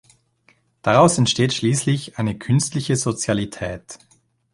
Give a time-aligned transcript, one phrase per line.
[0.81, 3.99] Daraus entsteht schließlich eine "künstliche Sozialität".